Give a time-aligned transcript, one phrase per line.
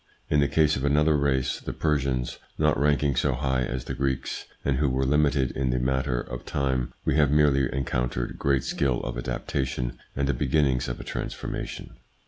[0.31, 4.45] In the case of another race, the Persians, not ranking so high as the Greeks,
[4.65, 9.01] and who were limited in the matter of time, we have merely encountered great skill
[9.01, 11.97] of adaptation and the beginnings of a transforma tion.